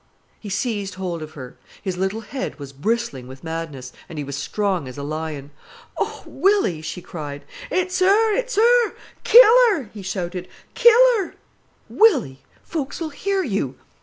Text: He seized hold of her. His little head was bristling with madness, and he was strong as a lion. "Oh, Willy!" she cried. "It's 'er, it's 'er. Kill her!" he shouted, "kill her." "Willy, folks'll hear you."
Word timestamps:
He 0.39 0.49
seized 0.49 0.95
hold 0.95 1.21
of 1.21 1.33
her. 1.33 1.57
His 1.79 1.95
little 1.95 2.21
head 2.21 2.57
was 2.57 2.73
bristling 2.73 3.27
with 3.27 3.43
madness, 3.43 3.93
and 4.09 4.17
he 4.17 4.23
was 4.23 4.35
strong 4.35 4.87
as 4.87 4.97
a 4.97 5.03
lion. 5.03 5.51
"Oh, 5.95 6.23
Willy!" 6.25 6.81
she 6.81 7.03
cried. 7.03 7.45
"It's 7.69 8.01
'er, 8.01 8.33
it's 8.33 8.57
'er. 8.57 8.95
Kill 9.23 9.53
her!" 9.69 9.91
he 9.93 10.01
shouted, 10.01 10.47
"kill 10.73 10.99
her." 11.19 11.35
"Willy, 11.87 12.39
folks'll 12.63 13.09
hear 13.11 13.43
you." 13.43 13.75